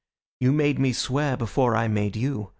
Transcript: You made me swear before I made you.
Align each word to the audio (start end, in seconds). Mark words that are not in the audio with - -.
You 0.39 0.51
made 0.51 0.79
me 0.79 0.93
swear 0.93 1.37
before 1.37 1.75
I 1.77 1.87
made 1.87 2.15
you. 2.15 2.49